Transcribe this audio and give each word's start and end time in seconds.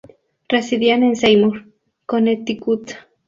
Residían 0.49 1.03
en 1.03 1.15
Seymour, 1.15 1.59
Connecticut. 2.07 2.93